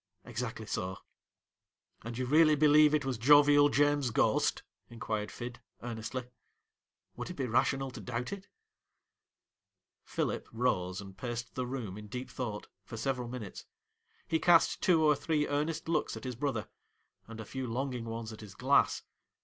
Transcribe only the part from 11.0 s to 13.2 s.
and paced the room in deep thought for